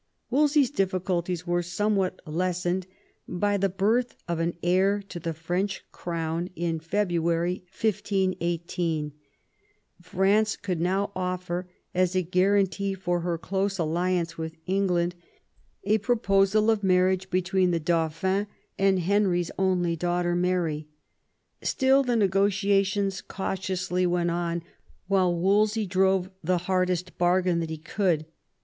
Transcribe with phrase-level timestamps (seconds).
[0.31, 2.87] Wolsey's difficulties were somewhat lessened
[3.27, 9.11] by the birth of an heir to the French Crown in February 1518.
[10.01, 15.13] France could now offer, as a guarantee for her close alliance with England,
[15.83, 18.47] a proposal of marriage between the Dauphin
[18.79, 20.87] and Henry's only daughter Mary.
[21.61, 24.63] Still the negotiations cautiously went on
[25.05, 28.25] while Wolsey drove the hardest bargain that he could.